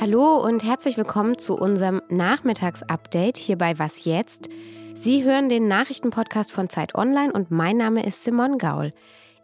Hallo 0.00 0.38
und 0.44 0.64
herzlich 0.64 0.96
willkommen 0.96 1.38
zu 1.38 1.54
unserem 1.54 2.02
Nachmittagsupdate 2.08 3.36
hier 3.36 3.56
bei 3.56 3.78
Was 3.78 4.04
jetzt? 4.04 4.48
Sie 4.94 5.22
hören 5.22 5.48
den 5.48 5.68
Nachrichtenpodcast 5.68 6.50
von 6.50 6.68
Zeit 6.68 6.96
Online 6.96 7.32
und 7.32 7.52
mein 7.52 7.76
Name 7.76 8.04
ist 8.04 8.24
Simon 8.24 8.58
Gaul. 8.58 8.92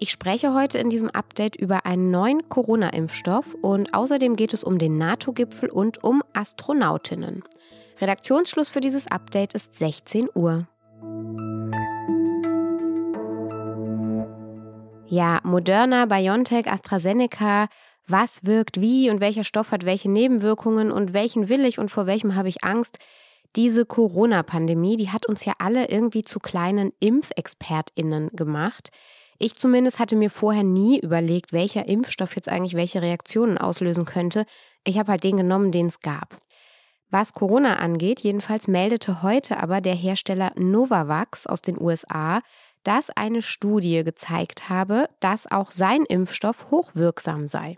Ich 0.00 0.10
spreche 0.10 0.54
heute 0.54 0.78
in 0.78 0.90
diesem 0.90 1.10
Update 1.10 1.54
über 1.54 1.86
einen 1.86 2.10
neuen 2.10 2.48
Corona-Impfstoff 2.48 3.54
und 3.62 3.94
außerdem 3.94 4.34
geht 4.34 4.52
es 4.52 4.64
um 4.64 4.80
den 4.80 4.98
NATO-Gipfel 4.98 5.70
und 5.70 6.02
um 6.02 6.24
Astronautinnen. 6.32 7.44
Redaktionsschluss 8.00 8.70
für 8.70 8.80
dieses 8.80 9.06
Update 9.06 9.54
ist 9.54 9.78
16 9.78 10.30
Uhr. 10.34 10.66
Ja, 15.10 15.40
Moderna, 15.42 16.04
BioNTech, 16.04 16.70
AstraZeneca, 16.70 17.68
was 18.06 18.44
wirkt 18.44 18.78
wie 18.78 19.08
und 19.08 19.20
welcher 19.20 19.42
Stoff 19.42 19.70
hat 19.70 19.86
welche 19.86 20.10
Nebenwirkungen 20.10 20.92
und 20.92 21.14
welchen 21.14 21.48
will 21.48 21.64
ich 21.64 21.78
und 21.78 21.90
vor 21.90 22.06
welchem 22.06 22.34
habe 22.34 22.50
ich 22.50 22.62
Angst. 22.62 22.98
Diese 23.56 23.86
Corona-Pandemie, 23.86 24.96
die 24.96 25.08
hat 25.08 25.26
uns 25.26 25.46
ja 25.46 25.54
alle 25.58 25.88
irgendwie 25.88 26.24
zu 26.24 26.40
kleinen 26.40 26.92
ImpfexpertInnen 27.00 28.28
gemacht. 28.32 28.90
Ich 29.38 29.54
zumindest 29.54 29.98
hatte 29.98 30.14
mir 30.14 30.28
vorher 30.28 30.64
nie 30.64 31.00
überlegt, 31.00 31.54
welcher 31.54 31.88
Impfstoff 31.88 32.36
jetzt 32.36 32.50
eigentlich 32.50 32.74
welche 32.74 33.00
Reaktionen 33.00 33.56
auslösen 33.56 34.04
könnte. 34.04 34.44
Ich 34.84 34.98
habe 34.98 35.12
halt 35.12 35.24
den 35.24 35.38
genommen, 35.38 35.72
den 35.72 35.86
es 35.86 36.00
gab. 36.00 36.38
Was 37.10 37.32
Corona 37.32 37.76
angeht, 37.76 38.20
jedenfalls 38.20 38.68
meldete 38.68 39.22
heute 39.22 39.62
aber 39.62 39.80
der 39.80 39.94
Hersteller 39.94 40.52
Novavax 40.56 41.46
aus 41.46 41.62
den 41.62 41.80
USA, 41.80 42.42
dass 42.84 43.10
eine 43.10 43.40
Studie 43.40 44.04
gezeigt 44.04 44.68
habe, 44.68 45.08
dass 45.20 45.50
auch 45.50 45.70
sein 45.70 46.04
Impfstoff 46.04 46.70
hochwirksam 46.70 47.48
sei. 47.48 47.76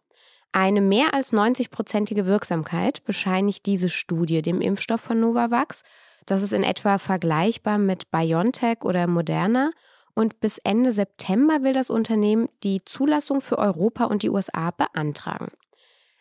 Eine 0.52 0.80
mehr 0.80 1.14
als 1.14 1.32
90-prozentige 1.32 2.26
Wirksamkeit 2.26 3.04
bescheinigt 3.04 3.66
diese 3.66 3.88
Studie 3.88 4.42
dem 4.42 4.60
Impfstoff 4.60 5.00
von 5.00 5.20
Novavax. 5.20 5.84
Das 6.26 6.42
ist 6.42 6.52
in 6.52 6.65
etwa 6.65 6.98
vergleichbar 6.98 7.78
mit 7.78 8.10
BioNTech 8.10 8.78
oder 8.82 9.06
Moderna. 9.06 9.70
Und 10.15 10.40
bis 10.40 10.59
Ende 10.59 10.90
September 10.90 11.62
will 11.62 11.72
das 11.72 11.88
Unternehmen 11.88 12.48
die 12.65 12.84
Zulassung 12.84 13.40
für 13.40 13.59
Europa 13.59 14.06
und 14.06 14.24
die 14.24 14.30
USA 14.30 14.72
beantragen. 14.72 15.52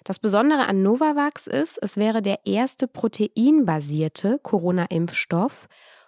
Das 0.09 0.17
Besondere 0.17 0.65
an 0.65 0.81
Novavax 0.81 1.45
ist, 1.45 1.77
es 1.83 1.95
wäre 1.95 2.23
der 2.23 2.39
erste 2.43 2.88
proteinbasierte 2.88 4.39
Corona-Impfstoff. 4.41 5.67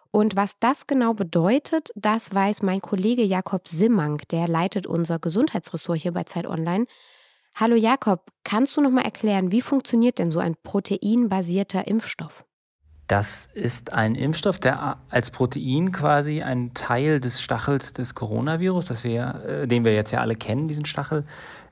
Und 0.10 0.36
was 0.36 0.58
das 0.58 0.88
genau 0.88 1.14
bedeutet, 1.14 1.92
das 1.94 2.34
weiß 2.34 2.64
mein 2.64 2.82
Kollege 2.82 3.22
Jakob 3.22 3.68
Simmang, 3.68 4.18
der 4.32 4.48
leitet 4.48 4.88
unser 4.88 5.20
Gesundheitsressort 5.20 6.00
hier 6.02 6.14
bei 6.14 6.24
Zeit 6.24 6.48
Online. 6.48 6.88
Hallo 7.54 7.76
Jakob, 7.76 8.32
kannst 8.44 8.76
du 8.76 8.82
noch 8.82 8.90
mal 8.90 9.04
erklären, 9.04 9.52
wie 9.52 9.62
funktioniert 9.62 10.18
denn 10.18 10.32
so 10.32 10.40
ein 10.40 10.56
proteinbasierter 10.64 11.88
Impfstoff? 11.88 12.44
Das 13.12 13.46
ist 13.46 13.92
ein 13.92 14.16
Impfstoff, 14.16 14.58
der 14.58 14.98
als 15.10 15.32
Protein 15.32 15.92
quasi 15.92 16.42
ein 16.42 16.74
Teil 16.74 17.20
des 17.20 17.42
Stachels 17.42 17.92
des 17.92 18.16
Coronavirus, 18.16 19.04
wir, 19.04 19.44
äh, 19.46 19.68
den 19.68 19.84
wir 19.84 19.94
jetzt 19.94 20.12
ja 20.12 20.22
alle 20.22 20.38
kennen, 20.38 20.70
diesen 20.70 20.86
Stachel, 20.86 21.26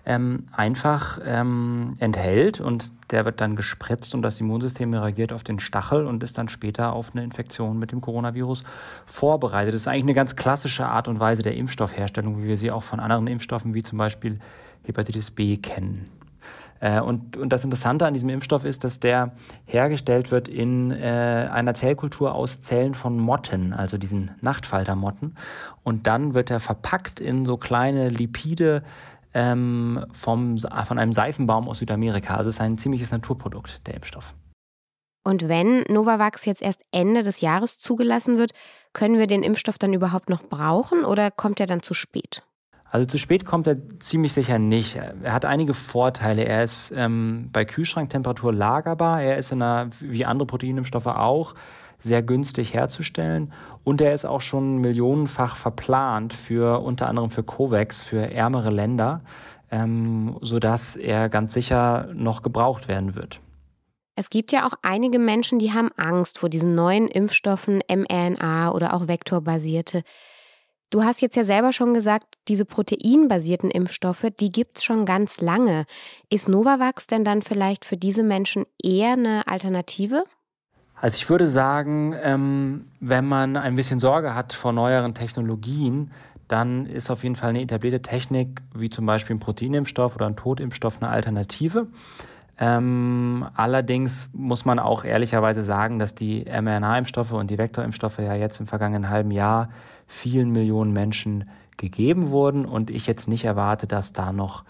ähm, 0.09 0.47
einfach 0.51 1.19
ähm, 1.23 1.93
enthält 1.99 2.59
und 2.59 2.91
der 3.11 3.25
wird 3.25 3.39
dann 3.41 3.55
gespritzt 3.55 4.15
und 4.15 4.23
das 4.23 4.41
Immunsystem 4.41 4.91
reagiert 4.91 5.31
auf 5.31 5.43
den 5.43 5.59
Stachel 5.59 6.07
und 6.07 6.23
ist 6.23 6.39
dann 6.39 6.49
später 6.49 6.93
auf 6.93 7.11
eine 7.13 7.23
Infektion 7.23 7.77
mit 7.77 7.91
dem 7.91 8.01
Coronavirus 8.01 8.63
vorbereitet. 9.05 9.75
Das 9.75 9.83
ist 9.83 9.87
eigentlich 9.87 10.05
eine 10.05 10.15
ganz 10.15 10.35
klassische 10.35 10.87
Art 10.87 11.07
und 11.07 11.19
Weise 11.19 11.43
der 11.43 11.55
Impfstoffherstellung, 11.55 12.41
wie 12.41 12.47
wir 12.47 12.57
sie 12.57 12.71
auch 12.71 12.81
von 12.81 12.99
anderen 12.99 13.27
Impfstoffen 13.27 13.75
wie 13.75 13.83
zum 13.83 13.99
Beispiel 13.99 14.39
Hepatitis 14.81 15.29
B 15.29 15.57
kennen. 15.57 16.09
Äh, 16.79 17.01
und, 17.01 17.37
und 17.37 17.53
das 17.53 17.63
Interessante 17.63 18.07
an 18.07 18.15
diesem 18.15 18.29
Impfstoff 18.29 18.65
ist, 18.65 18.83
dass 18.83 18.99
der 18.99 19.33
hergestellt 19.65 20.31
wird 20.31 20.47
in 20.47 20.89
äh, 20.89 21.49
einer 21.51 21.75
Zellkultur 21.75 22.33
aus 22.33 22.61
Zellen 22.61 22.95
von 22.95 23.19
Motten, 23.19 23.73
also 23.73 23.99
diesen 23.99 24.31
Nachtfaltermotten. 24.41 25.35
Und 25.83 26.07
dann 26.07 26.33
wird 26.33 26.49
er 26.49 26.59
verpackt 26.59 27.19
in 27.19 27.45
so 27.45 27.57
kleine 27.57 28.09
Lipide 28.09 28.81
ähm, 29.33 30.05
vom, 30.11 30.57
von 30.57 30.99
einem 30.99 31.13
Seifenbaum 31.13 31.67
aus 31.69 31.79
Südamerika. 31.79 32.35
Also 32.35 32.49
es 32.49 32.55
ist 32.55 32.61
ein 32.61 32.77
ziemliches 32.77 33.11
Naturprodukt, 33.11 33.85
der 33.87 33.95
Impfstoff. 33.95 34.33
Und 35.23 35.47
wenn 35.47 35.83
Novavax 35.89 36.45
jetzt 36.45 36.61
erst 36.61 36.81
Ende 36.91 37.23
des 37.23 37.41
Jahres 37.41 37.77
zugelassen 37.77 38.37
wird, 38.37 38.51
können 38.93 39.19
wir 39.19 39.27
den 39.27 39.43
Impfstoff 39.43 39.77
dann 39.77 39.93
überhaupt 39.93 40.29
noch 40.29 40.43
brauchen 40.43 41.05
oder 41.05 41.29
kommt 41.29 41.59
er 41.59 41.67
dann 41.67 41.83
zu 41.83 41.93
spät? 41.93 42.43
Also 42.91 43.05
zu 43.05 43.19
spät 43.19 43.45
kommt 43.45 43.67
er 43.67 43.75
ziemlich 43.99 44.33
sicher 44.33 44.57
nicht. 44.57 44.95
Er 44.95 45.33
hat 45.33 45.45
einige 45.45 45.75
Vorteile. 45.75 46.45
Er 46.45 46.63
ist 46.63 46.91
ähm, 46.95 47.49
bei 47.51 47.63
Kühlschranktemperatur 47.63 48.51
lagerbar. 48.51 49.21
Er 49.21 49.37
ist 49.37 49.51
in 49.51 49.61
einer, 49.61 49.91
wie 49.99 50.25
andere 50.25 50.47
Proteinimpfstoffe 50.47 51.05
auch, 51.05 51.53
sehr 51.99 52.21
günstig 52.23 52.73
herzustellen. 52.73 53.53
Und 53.83 54.01
er 54.01 54.13
ist 54.13 54.25
auch 54.25 54.41
schon 54.41 54.77
millionenfach 54.77 55.55
verplant 55.55 56.33
für 56.33 56.79
unter 56.81 57.07
anderem 57.07 57.29
für 57.29 57.43
COVAX, 57.43 58.01
für 58.01 58.31
ärmere 58.31 58.69
Länder, 58.69 59.21
ähm, 59.71 60.37
sodass 60.41 60.95
er 60.95 61.29
ganz 61.29 61.53
sicher 61.53 62.09
noch 62.13 62.41
gebraucht 62.41 62.87
werden 62.87 63.15
wird. 63.15 63.41
Es 64.15 64.29
gibt 64.29 64.51
ja 64.51 64.67
auch 64.67 64.73
einige 64.81 65.17
Menschen, 65.17 65.59
die 65.59 65.71
haben 65.71 65.91
Angst 65.95 66.39
vor 66.39 66.49
diesen 66.49 66.75
neuen 66.75 67.07
Impfstoffen, 67.07 67.81
mRNA 67.89 68.71
oder 68.71 68.93
auch 68.93 69.07
vektorbasierte. 69.07 70.03
Du 70.89 71.03
hast 71.03 71.21
jetzt 71.21 71.35
ja 71.35 71.43
selber 71.43 71.71
schon 71.71 71.93
gesagt, 71.93 72.35
diese 72.47 72.65
proteinbasierten 72.65 73.69
Impfstoffe, 73.69 74.25
die 74.39 74.51
gibt 74.51 74.77
es 74.77 74.83
schon 74.83 75.05
ganz 75.05 75.39
lange. 75.39 75.85
Ist 76.29 76.49
Novavax 76.49 77.07
denn 77.07 77.23
dann 77.23 77.43
vielleicht 77.43 77.85
für 77.85 77.95
diese 77.95 78.23
Menschen 78.23 78.65
eher 78.83 79.13
eine 79.13 79.47
Alternative? 79.47 80.25
Also 81.01 81.15
ich 81.15 81.29
würde 81.29 81.47
sagen, 81.47 82.13
ähm, 82.21 82.85
wenn 82.99 83.25
man 83.25 83.55
ein 83.55 83.75
bisschen 83.75 83.99
Sorge 83.99 84.35
hat 84.35 84.53
vor 84.53 84.73
neueren 84.73 85.13
Technologien, 85.13 86.11
dann 86.49 86.87
ist 86.87 87.09
auf 87.09 87.23
jeden 87.23 87.35
Fall 87.35 87.51
eine 87.51 87.61
etablierte 87.61 88.01
Technik 88.01 88.61
wie 88.73 88.89
zum 88.89 89.05
Beispiel 89.05 89.35
ein 89.35 89.39
Proteinimpfstoff 89.39 90.15
oder 90.15 90.25
ein 90.25 90.35
Totimpfstoff 90.35 91.01
eine 91.01 91.09
Alternative. 91.09 91.87
Ähm, 92.57 93.47
allerdings 93.53 94.29
muss 94.33 94.65
man 94.65 94.79
auch 94.79 95.05
ehrlicherweise 95.05 95.61
sagen, 95.61 95.99
dass 95.99 96.15
die 96.15 96.43
mRNA-Impfstoffe 96.43 97.31
und 97.31 97.49
die 97.49 97.57
Vektorimpfstoffe 97.57 98.19
ja 98.19 98.33
jetzt 98.33 98.59
im 98.59 98.67
vergangenen 98.67 99.09
halben 99.09 99.31
Jahr 99.31 99.69
vielen 100.07 100.51
Millionen 100.51 100.91
Menschen 100.91 101.49
gegeben 101.77 102.31
wurden 102.31 102.65
und 102.65 102.89
ich 102.89 103.07
jetzt 103.07 103.29
nicht 103.29 103.45
erwarte, 103.45 103.87
dass 103.87 104.11
da 104.11 104.33
noch 104.33 104.65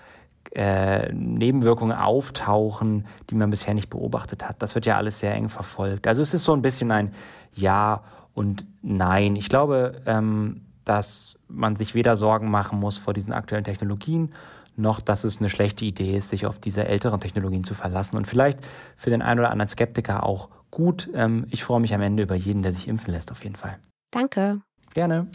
äh, 0.51 1.11
Nebenwirkungen 1.13 1.95
auftauchen, 1.95 3.05
die 3.29 3.35
man 3.35 3.49
bisher 3.49 3.73
nicht 3.73 3.89
beobachtet 3.89 4.47
hat. 4.47 4.61
Das 4.61 4.75
wird 4.75 4.85
ja 4.85 4.97
alles 4.97 5.19
sehr 5.19 5.33
eng 5.33 5.49
verfolgt. 5.49 6.07
Also 6.07 6.21
es 6.21 6.33
ist 6.33 6.43
so 6.43 6.53
ein 6.53 6.61
bisschen 6.61 6.91
ein 6.91 7.11
Ja 7.53 8.03
und 8.33 8.65
Nein. 8.81 9.35
Ich 9.35 9.49
glaube, 9.49 10.01
ähm, 10.05 10.61
dass 10.85 11.37
man 11.47 11.75
sich 11.75 11.93
weder 11.93 12.15
Sorgen 12.15 12.49
machen 12.49 12.79
muss 12.79 12.97
vor 12.97 13.13
diesen 13.13 13.33
aktuellen 13.33 13.63
Technologien, 13.63 14.33
noch 14.75 15.01
dass 15.01 15.23
es 15.23 15.39
eine 15.39 15.49
schlechte 15.49 15.85
Idee 15.85 16.15
ist, 16.15 16.29
sich 16.29 16.45
auf 16.45 16.57
diese 16.57 16.85
älteren 16.85 17.19
Technologien 17.19 17.63
zu 17.63 17.73
verlassen. 17.73 18.15
Und 18.15 18.25
vielleicht 18.25 18.59
für 18.95 19.09
den 19.09 19.21
einen 19.21 19.39
oder 19.39 19.51
anderen 19.51 19.67
Skeptiker 19.67 20.23
auch 20.23 20.49
gut. 20.71 21.09
Ähm, 21.13 21.45
ich 21.49 21.63
freue 21.63 21.79
mich 21.79 21.93
am 21.93 22.01
Ende 22.01 22.23
über 22.23 22.35
jeden, 22.35 22.63
der 22.63 22.73
sich 22.73 22.87
impfen 22.87 23.13
lässt, 23.13 23.31
auf 23.31 23.43
jeden 23.43 23.55
Fall. 23.55 23.77
Danke. 24.11 24.61
Gerne. 24.93 25.27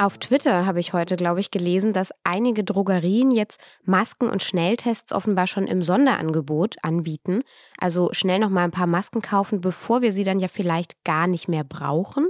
Auf 0.00 0.16
Twitter 0.16 0.64
habe 0.64 0.80
ich 0.80 0.94
heute, 0.94 1.14
glaube 1.14 1.40
ich, 1.40 1.50
gelesen, 1.50 1.92
dass 1.92 2.10
einige 2.24 2.64
Drogerien 2.64 3.30
jetzt 3.30 3.60
Masken 3.84 4.30
und 4.30 4.42
Schnelltests 4.42 5.12
offenbar 5.12 5.46
schon 5.46 5.66
im 5.66 5.82
Sonderangebot 5.82 6.76
anbieten. 6.82 7.42
Also 7.76 8.08
schnell 8.12 8.38
noch 8.38 8.48
mal 8.48 8.64
ein 8.64 8.70
paar 8.70 8.86
Masken 8.86 9.20
kaufen, 9.20 9.60
bevor 9.60 10.00
wir 10.00 10.10
sie 10.10 10.24
dann 10.24 10.38
ja 10.38 10.48
vielleicht 10.48 11.04
gar 11.04 11.26
nicht 11.26 11.48
mehr 11.48 11.64
brauchen. 11.64 12.28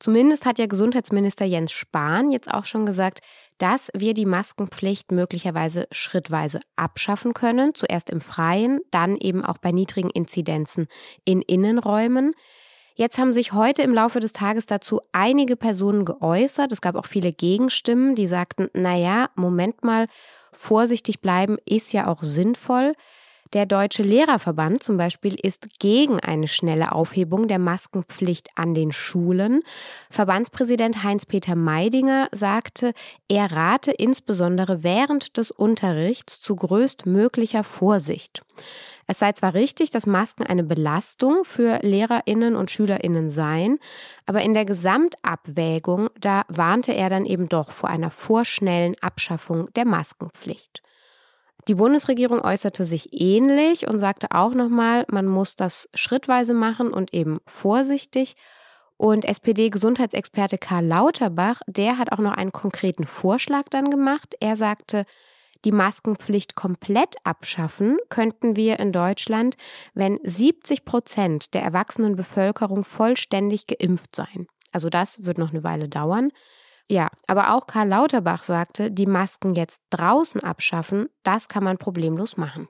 Zumindest 0.00 0.46
hat 0.46 0.58
ja 0.58 0.66
Gesundheitsminister 0.66 1.44
Jens 1.44 1.70
Spahn 1.70 2.32
jetzt 2.32 2.52
auch 2.52 2.64
schon 2.64 2.86
gesagt, 2.86 3.20
dass 3.58 3.88
wir 3.96 4.12
die 4.12 4.26
Maskenpflicht 4.26 5.12
möglicherweise 5.12 5.86
schrittweise 5.92 6.58
abschaffen 6.74 7.34
können. 7.34 7.72
Zuerst 7.76 8.10
im 8.10 8.20
Freien, 8.20 8.80
dann 8.90 9.16
eben 9.16 9.44
auch 9.44 9.58
bei 9.58 9.70
niedrigen 9.70 10.10
Inzidenzen 10.10 10.88
in 11.24 11.40
Innenräumen. 11.40 12.34
Jetzt 12.98 13.18
haben 13.18 13.34
sich 13.34 13.52
heute 13.52 13.82
im 13.82 13.92
Laufe 13.92 14.20
des 14.20 14.32
Tages 14.32 14.64
dazu 14.64 15.02
einige 15.12 15.54
Personen 15.54 16.06
geäußert. 16.06 16.72
Es 16.72 16.80
gab 16.80 16.94
auch 16.94 17.04
viele 17.04 17.30
Gegenstimmen, 17.30 18.14
die 18.14 18.26
sagten, 18.26 18.70
naja, 18.72 19.28
Moment 19.34 19.84
mal, 19.84 20.08
vorsichtig 20.54 21.20
bleiben 21.20 21.58
ist 21.66 21.92
ja 21.92 22.06
auch 22.06 22.22
sinnvoll. 22.22 22.94
Der 23.52 23.64
Deutsche 23.64 24.02
Lehrerverband 24.02 24.82
zum 24.82 24.96
Beispiel 24.96 25.36
ist 25.40 25.78
gegen 25.78 26.18
eine 26.18 26.48
schnelle 26.48 26.92
Aufhebung 26.92 27.46
der 27.46 27.60
Maskenpflicht 27.60 28.48
an 28.56 28.74
den 28.74 28.90
Schulen. 28.90 29.62
Verbandspräsident 30.10 31.04
Heinz-Peter 31.04 31.54
Meidinger 31.54 32.28
sagte, 32.32 32.92
er 33.28 33.52
rate 33.52 33.92
insbesondere 33.92 34.82
während 34.82 35.36
des 35.36 35.52
Unterrichts 35.52 36.40
zu 36.40 36.56
größtmöglicher 36.56 37.62
Vorsicht. 37.62 38.42
Es 39.06 39.20
sei 39.20 39.32
zwar 39.32 39.54
richtig, 39.54 39.90
dass 39.90 40.06
Masken 40.06 40.44
eine 40.44 40.64
Belastung 40.64 41.44
für 41.44 41.78
Lehrerinnen 41.82 42.56
und 42.56 42.72
Schülerinnen 42.72 43.30
seien, 43.30 43.78
aber 44.26 44.42
in 44.42 44.54
der 44.54 44.64
Gesamtabwägung, 44.64 46.10
da 46.18 46.42
warnte 46.48 46.92
er 46.92 47.08
dann 47.08 47.24
eben 47.24 47.48
doch 47.48 47.70
vor 47.70 47.88
einer 47.88 48.10
vorschnellen 48.10 48.96
Abschaffung 49.00 49.72
der 49.74 49.84
Maskenpflicht. 49.84 50.82
Die 51.68 51.74
Bundesregierung 51.74 52.40
äußerte 52.42 52.84
sich 52.84 53.08
ähnlich 53.12 53.88
und 53.88 53.98
sagte 53.98 54.28
auch 54.30 54.54
nochmal, 54.54 55.04
man 55.08 55.26
muss 55.26 55.56
das 55.56 55.88
schrittweise 55.94 56.54
machen 56.54 56.92
und 56.92 57.12
eben 57.12 57.38
vorsichtig. 57.44 58.36
Und 58.96 59.24
SPD-Gesundheitsexperte 59.24 60.58
Karl 60.58 60.86
Lauterbach, 60.86 61.60
der 61.66 61.98
hat 61.98 62.12
auch 62.12 62.18
noch 62.18 62.32
einen 62.32 62.52
konkreten 62.52 63.04
Vorschlag 63.04 63.64
dann 63.68 63.90
gemacht. 63.90 64.36
Er 64.40 64.56
sagte, 64.56 65.02
die 65.64 65.72
Maskenpflicht 65.72 66.54
komplett 66.54 67.16
abschaffen 67.24 67.98
könnten 68.08 68.54
wir 68.54 68.78
in 68.78 68.92
Deutschland, 68.92 69.56
wenn 69.92 70.20
70 70.22 70.84
Prozent 70.84 71.52
der 71.52 71.62
erwachsenen 71.62 72.14
Bevölkerung 72.14 72.84
vollständig 72.84 73.66
geimpft 73.66 74.14
seien. 74.14 74.46
Also 74.70 74.88
das 74.88 75.24
wird 75.24 75.38
noch 75.38 75.50
eine 75.50 75.64
Weile 75.64 75.88
dauern. 75.88 76.30
Ja, 76.88 77.08
aber 77.26 77.54
auch 77.54 77.66
Karl 77.66 77.88
Lauterbach 77.88 78.44
sagte, 78.44 78.90
die 78.90 79.06
Masken 79.06 79.54
jetzt 79.54 79.82
draußen 79.90 80.42
abschaffen, 80.42 81.08
das 81.24 81.48
kann 81.48 81.64
man 81.64 81.78
problemlos 81.78 82.36
machen. 82.36 82.68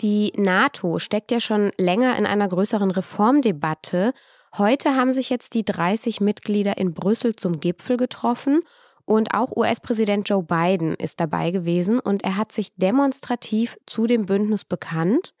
Die 0.00 0.32
NATO 0.36 0.98
steckt 0.98 1.30
ja 1.30 1.40
schon 1.40 1.72
länger 1.78 2.16
in 2.18 2.26
einer 2.26 2.48
größeren 2.48 2.90
Reformdebatte. 2.90 4.12
Heute 4.56 4.96
haben 4.96 5.12
sich 5.12 5.30
jetzt 5.30 5.54
die 5.54 5.64
30 5.64 6.20
Mitglieder 6.20 6.78
in 6.78 6.94
Brüssel 6.94 7.36
zum 7.36 7.60
Gipfel 7.60 7.96
getroffen 7.96 8.62
und 9.04 9.34
auch 9.34 9.56
US-Präsident 9.56 10.28
Joe 10.28 10.42
Biden 10.42 10.94
ist 10.94 11.20
dabei 11.20 11.50
gewesen 11.50 12.00
und 12.00 12.24
er 12.24 12.36
hat 12.36 12.52
sich 12.52 12.74
demonstrativ 12.76 13.78
zu 13.86 14.06
dem 14.06 14.26
Bündnis 14.26 14.64
bekannt. 14.64 15.34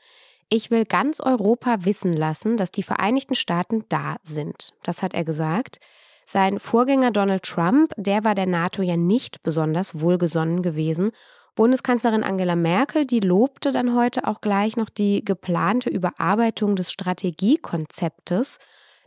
Ich 0.56 0.70
will 0.70 0.84
ganz 0.84 1.18
Europa 1.18 1.84
wissen 1.84 2.12
lassen, 2.12 2.56
dass 2.56 2.70
die 2.70 2.84
Vereinigten 2.84 3.34
Staaten 3.34 3.86
da 3.88 4.18
sind. 4.22 4.72
Das 4.84 5.02
hat 5.02 5.12
er 5.12 5.24
gesagt. 5.24 5.80
Sein 6.26 6.60
Vorgänger 6.60 7.10
Donald 7.10 7.42
Trump, 7.42 7.92
der 7.96 8.22
war 8.22 8.36
der 8.36 8.46
NATO 8.46 8.80
ja 8.80 8.96
nicht 8.96 9.42
besonders 9.42 10.00
wohlgesonnen 10.00 10.62
gewesen. 10.62 11.10
Bundeskanzlerin 11.56 12.22
Angela 12.22 12.54
Merkel, 12.54 13.04
die 13.04 13.18
lobte 13.18 13.72
dann 13.72 13.96
heute 13.96 14.28
auch 14.28 14.40
gleich 14.40 14.76
noch 14.76 14.90
die 14.90 15.24
geplante 15.24 15.90
Überarbeitung 15.90 16.76
des 16.76 16.92
Strategiekonzeptes. 16.92 18.58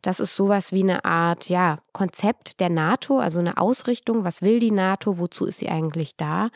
Das 0.02 0.20
ist 0.20 0.36
sowas 0.36 0.74
wie 0.74 0.84
eine 0.84 1.06
Art, 1.06 1.48
ja, 1.48 1.80
Konzept 1.94 2.60
der 2.60 2.70
NATO, 2.70 3.20
also 3.20 3.40
eine 3.40 3.58
Ausrichtung. 3.58 4.26
Was 4.26 4.42
will 4.42 4.60
die 4.60 4.72
NATO? 4.72 5.18
Wozu 5.18 5.46
ist 5.46 5.60
sie 5.60 5.70
eigentlich 5.70 6.18
da? 6.18 6.50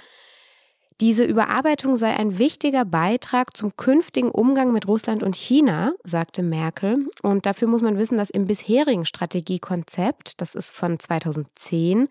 Diese 1.01 1.23
Überarbeitung 1.23 1.95
sei 1.95 2.15
ein 2.15 2.37
wichtiger 2.37 2.85
Beitrag 2.85 3.57
zum 3.57 3.75
künftigen 3.75 4.29
Umgang 4.29 4.71
mit 4.71 4.87
Russland 4.87 5.23
und 5.23 5.35
China, 5.35 5.93
sagte 6.03 6.43
Merkel. 6.43 7.07
Und 7.23 7.47
dafür 7.47 7.67
muss 7.67 7.81
man 7.81 7.97
wissen, 7.97 8.19
dass 8.19 8.29
im 8.29 8.45
bisherigen 8.45 9.05
Strategiekonzept, 9.05 10.39
das 10.39 10.53
ist 10.53 10.75
von 10.75 10.99
2010, 10.99 12.07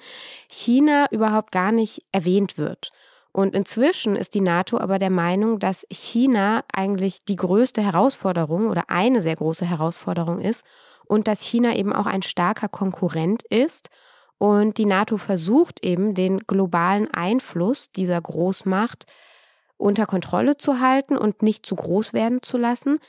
China 0.48 1.06
überhaupt 1.12 1.52
gar 1.52 1.70
nicht 1.70 2.02
erwähnt 2.10 2.58
wird. 2.58 2.90
Und 3.30 3.54
inzwischen 3.54 4.16
ist 4.16 4.34
die 4.34 4.40
NATO 4.40 4.78
aber 4.78 4.98
der 4.98 5.10
Meinung, 5.10 5.60
dass 5.60 5.86
China 5.88 6.64
eigentlich 6.72 7.24
die 7.24 7.36
größte 7.36 7.82
Herausforderung 7.82 8.66
oder 8.66 8.86
eine 8.88 9.20
sehr 9.20 9.36
große 9.36 9.64
Herausforderung 9.64 10.40
ist 10.40 10.64
und 11.04 11.28
dass 11.28 11.42
China 11.42 11.76
eben 11.76 11.92
auch 11.92 12.06
ein 12.06 12.22
starker 12.22 12.68
Konkurrent 12.68 13.44
ist 13.44 13.88
und 14.40 14.78
die 14.78 14.86
NATO 14.86 15.18
versucht 15.18 15.84
eben, 15.84 16.14
den 16.14 16.38
globalen 16.38 17.12
Einfluss 17.12 17.92
dieser 17.92 18.18
Großmacht 18.18 19.04
unter 19.76 20.06
Kontrolle 20.06 20.56
zu 20.56 20.80
halten 20.80 21.18
und 21.18 21.42
nicht 21.42 21.66
zu 21.66 21.76
groß 21.76 22.14
werden 22.14 22.42
zu 22.42 22.56
lassen. 22.56 23.00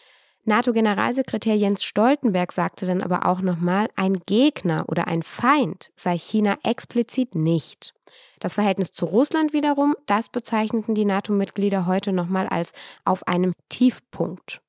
NATO-Generalsekretär 0.43 1.55
Jens 1.55 1.85
Stoltenberg 1.85 2.51
sagte 2.51 2.85
dann 2.85 3.01
aber 3.01 3.25
auch 3.25 3.39
nochmal, 3.39 3.87
ein 3.95 4.19
Gegner 4.25 4.83
oder 4.89 5.07
ein 5.07 5.23
Feind 5.23 5.91
sei 5.95 6.17
China 6.17 6.57
explizit 6.63 7.33
nicht. 7.33 7.93
Das 8.41 8.55
Verhältnis 8.55 8.91
zu 8.91 9.05
Russland 9.05 9.53
wiederum, 9.53 9.95
das 10.07 10.27
bezeichneten 10.27 10.95
die 10.95 11.05
NATO-Mitglieder 11.05 11.85
heute 11.85 12.11
nochmal 12.11 12.49
als 12.49 12.73
auf 13.05 13.25
einem 13.25 13.53
Tiefpunkt. 13.69 14.61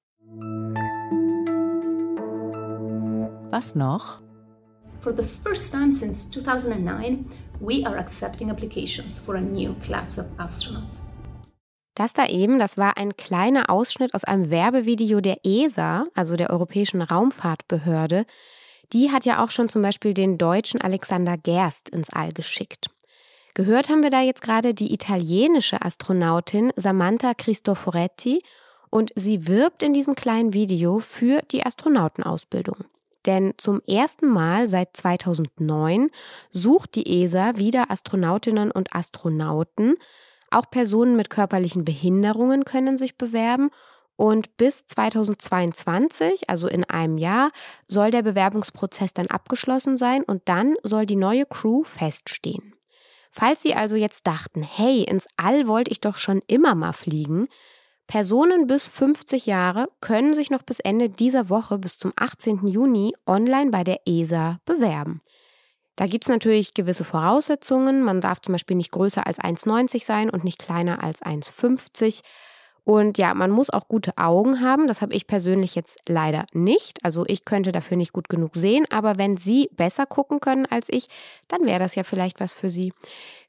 Was 3.50 3.74
noch? 3.74 4.21
For 5.02 5.12
the 5.12 5.24
first 5.24 5.72
time 5.72 5.90
since 5.90 6.30
2009, 6.30 7.28
we 7.60 7.84
are 7.84 7.98
accepting 7.98 8.50
applications 8.50 9.18
for 9.18 9.34
a 9.34 9.40
new 9.40 9.74
class 9.84 10.16
of 10.16 10.26
astronauts. 10.38 11.02
Das 11.96 12.14
da 12.14 12.26
eben, 12.28 12.60
das 12.60 12.78
war 12.78 12.96
ein 12.96 13.16
kleiner 13.16 13.68
Ausschnitt 13.68 14.14
aus 14.14 14.22
einem 14.22 14.48
Werbevideo 14.50 15.20
der 15.20 15.44
ESA, 15.44 16.04
also 16.14 16.36
der 16.36 16.50
Europäischen 16.50 17.02
Raumfahrtbehörde. 17.02 18.26
Die 18.92 19.10
hat 19.10 19.24
ja 19.24 19.42
auch 19.44 19.50
schon 19.50 19.68
zum 19.68 19.82
Beispiel 19.82 20.14
den 20.14 20.38
deutschen 20.38 20.80
Alexander 20.80 21.36
Gerst 21.36 21.88
ins 21.88 22.10
All 22.10 22.32
geschickt. 22.32 22.86
Gehört 23.54 23.88
haben 23.88 24.04
wir 24.04 24.10
da 24.10 24.20
jetzt 24.20 24.40
gerade 24.40 24.72
die 24.72 24.94
italienische 24.94 25.82
Astronautin 25.82 26.72
Samantha 26.76 27.34
Cristoforetti 27.34 28.42
und 28.88 29.10
sie 29.16 29.48
wirbt 29.48 29.82
in 29.82 29.92
diesem 29.92 30.14
kleinen 30.14 30.54
Video 30.54 31.00
für 31.00 31.42
die 31.50 31.66
Astronautenausbildung. 31.66 32.84
Denn 33.26 33.54
zum 33.56 33.80
ersten 33.86 34.26
Mal 34.26 34.68
seit 34.68 34.96
2009 34.96 36.10
sucht 36.52 36.94
die 36.94 37.22
ESA 37.22 37.56
wieder 37.56 37.90
Astronautinnen 37.90 38.70
und 38.70 38.94
Astronauten. 38.94 39.94
Auch 40.50 40.68
Personen 40.70 41.16
mit 41.16 41.30
körperlichen 41.30 41.84
Behinderungen 41.84 42.64
können 42.64 42.96
sich 42.96 43.16
bewerben. 43.16 43.70
Und 44.16 44.56
bis 44.56 44.86
2022, 44.86 46.50
also 46.50 46.68
in 46.68 46.84
einem 46.84 47.18
Jahr, 47.18 47.50
soll 47.88 48.10
der 48.10 48.22
Bewerbungsprozess 48.22 49.14
dann 49.14 49.28
abgeschlossen 49.28 49.96
sein 49.96 50.22
und 50.22 50.42
dann 50.46 50.74
soll 50.82 51.06
die 51.06 51.16
neue 51.16 51.46
Crew 51.46 51.82
feststehen. 51.84 52.74
Falls 53.30 53.62
Sie 53.62 53.74
also 53.74 53.96
jetzt 53.96 54.26
dachten, 54.26 54.62
hey, 54.62 55.04
ins 55.04 55.26
All 55.38 55.66
wollte 55.66 55.90
ich 55.90 56.00
doch 56.00 56.18
schon 56.18 56.42
immer 56.46 56.74
mal 56.74 56.92
fliegen, 56.92 57.46
Personen 58.06 58.66
bis 58.66 58.86
50 58.86 59.46
Jahre 59.46 59.88
können 60.00 60.34
sich 60.34 60.50
noch 60.50 60.62
bis 60.62 60.80
Ende 60.80 61.08
dieser 61.08 61.48
Woche, 61.48 61.78
bis 61.78 61.98
zum 61.98 62.12
18. 62.16 62.66
Juni, 62.66 63.14
online 63.26 63.70
bei 63.70 63.84
der 63.84 64.00
ESA 64.06 64.58
bewerben. 64.64 65.22
Da 65.96 66.06
gibt 66.06 66.24
es 66.24 66.28
natürlich 66.30 66.74
gewisse 66.74 67.04
Voraussetzungen. 67.04 68.02
Man 68.02 68.20
darf 68.20 68.40
zum 68.40 68.52
Beispiel 68.52 68.76
nicht 68.76 68.92
größer 68.92 69.26
als 69.26 69.38
1,90 69.38 70.04
sein 70.04 70.30
und 70.30 70.44
nicht 70.44 70.58
kleiner 70.58 71.02
als 71.02 71.22
1,50. 71.22 72.22
Und 72.84 73.16
ja, 73.16 73.32
man 73.34 73.50
muss 73.50 73.70
auch 73.70 73.86
gute 73.86 74.18
Augen 74.18 74.60
haben. 74.60 74.88
Das 74.88 75.02
habe 75.02 75.14
ich 75.14 75.26
persönlich 75.26 75.74
jetzt 75.74 75.98
leider 76.08 76.46
nicht. 76.52 77.04
Also 77.04 77.24
ich 77.28 77.44
könnte 77.44 77.70
dafür 77.70 77.96
nicht 77.96 78.12
gut 78.12 78.28
genug 78.28 78.56
sehen. 78.56 78.86
Aber 78.90 79.18
wenn 79.18 79.36
Sie 79.36 79.70
besser 79.76 80.04
gucken 80.04 80.40
können 80.40 80.66
als 80.66 80.88
ich, 80.88 81.08
dann 81.46 81.64
wäre 81.64 81.78
das 81.78 81.94
ja 81.94 82.02
vielleicht 82.02 82.40
was 82.40 82.54
für 82.54 82.70
Sie. 82.70 82.92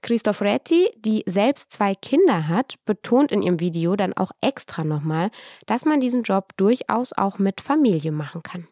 Christoph 0.01 0.41
Retti, 0.41 0.89
die 0.97 1.23
selbst 1.25 1.71
zwei 1.71 1.95
Kinder 1.95 2.47
hat, 2.47 2.75
betont 2.85 3.31
in 3.31 3.41
ihrem 3.41 3.59
Video 3.59 3.95
dann 3.95 4.13
auch 4.13 4.31
extra 4.41 4.83
nochmal, 4.83 5.31
dass 5.65 5.85
man 5.85 5.99
diesen 5.99 6.23
Job 6.23 6.49
durchaus 6.57 7.13
auch 7.13 7.39
mit 7.39 7.61
Familie 7.61 8.11
machen 8.11 8.43
kann. 8.43 8.67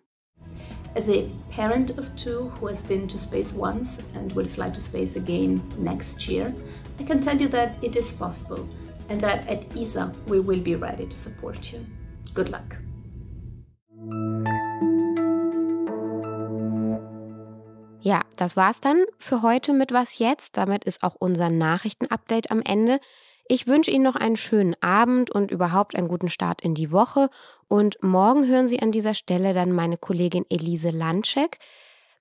As 0.93 1.09
a 1.09 1.23
parent 1.55 1.97
of 1.97 2.05
two 2.17 2.51
who 2.59 2.67
has 2.67 2.83
been 2.83 3.07
to 3.07 3.17
space 3.17 3.55
once 3.57 4.03
and 4.13 4.35
will 4.35 4.45
fly 4.45 4.69
to 4.69 4.79
space 4.79 5.15
again 5.15 5.61
next 5.79 6.27
year, 6.27 6.53
I 6.99 7.05
can 7.05 7.21
tell 7.21 7.39
you 7.39 7.47
that 7.47 7.71
it 7.81 7.95
is 7.95 8.11
possible. 8.11 8.67
And 9.11 9.21
that 9.21 9.47
at 9.49 9.59
ESA 9.75 10.13
we 10.27 10.39
will 10.39 10.61
be 10.61 10.75
ready 10.75 11.05
to 11.05 11.15
support 11.15 11.71
you. 11.71 11.79
Good 12.33 12.49
luck. 12.49 12.77
Ja, 18.03 18.21
das 18.35 18.57
war's 18.57 18.81
dann 18.81 19.03
für 19.19 19.41
heute 19.43 19.73
mit 19.73 19.91
Was 19.91 20.17
jetzt. 20.17 20.57
Damit 20.57 20.85
ist 20.85 21.03
auch 21.03 21.15
unser 21.19 21.49
Nachrichtenupdate 21.49 22.49
am 22.49 22.61
Ende. 22.61 22.99
Ich 23.47 23.67
wünsche 23.67 23.91
Ihnen 23.91 24.03
noch 24.03 24.15
einen 24.15 24.37
schönen 24.37 24.75
Abend 24.81 25.29
und 25.29 25.51
überhaupt 25.51 25.95
einen 25.95 26.07
guten 26.07 26.29
Start 26.29 26.61
in 26.61 26.73
die 26.73 26.91
Woche. 26.91 27.29
Und 27.67 28.01
morgen 28.01 28.47
hören 28.47 28.65
Sie 28.65 28.81
an 28.81 28.91
dieser 28.91 29.13
Stelle 29.13 29.53
dann 29.53 29.71
meine 29.71 29.97
Kollegin 29.97 30.45
Elise 30.49 30.89
Landschek. 30.89 31.59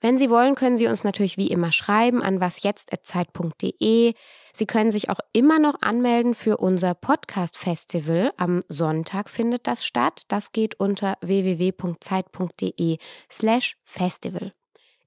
Wenn 0.00 0.16
Sie 0.16 0.30
wollen, 0.30 0.54
können 0.54 0.78
Sie 0.78 0.86
uns 0.86 1.04
natürlich 1.04 1.36
wie 1.36 1.48
immer 1.48 1.72
schreiben 1.72 2.22
an 2.22 2.40
wasjetzt.zeit.de. 2.40 4.14
Sie 4.52 4.66
können 4.66 4.90
sich 4.90 5.10
auch 5.10 5.20
immer 5.32 5.58
noch 5.58 5.82
anmelden 5.82 6.34
für 6.34 6.56
unser 6.56 6.94
Podcast-Festival. 6.94 8.32
Am 8.36 8.64
Sonntag 8.68 9.28
findet 9.28 9.66
das 9.66 9.84
statt. 9.84 10.22
Das 10.28 10.52
geht 10.52 10.80
unter 10.80 11.16
www.zeit.de 11.20 12.98
slash 13.30 13.76
festival. 13.84 14.52